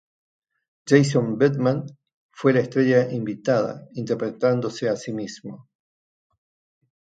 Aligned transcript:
Jason 0.87 1.37
Bateman 1.37 1.85
fue 2.31 2.53
la 2.53 2.61
estrella 2.61 3.11
invitada, 3.11 3.87
interpretándose 3.93 4.89
a 4.89 4.95
sí 4.95 5.13
mismo. 5.13 5.69